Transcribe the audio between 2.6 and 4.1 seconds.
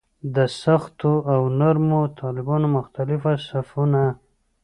مختلف صفونه.